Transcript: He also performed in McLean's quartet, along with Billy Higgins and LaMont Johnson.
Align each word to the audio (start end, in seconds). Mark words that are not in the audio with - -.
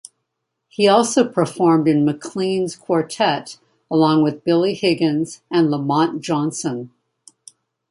He 0.67 0.87
also 0.87 1.23
performed 1.29 1.87
in 1.87 2.03
McLean's 2.03 2.75
quartet, 2.75 3.59
along 3.91 4.23
with 4.23 4.43
Billy 4.43 4.73
Higgins 4.73 5.43
and 5.51 5.69
LaMont 5.69 6.21
Johnson. 6.21 6.89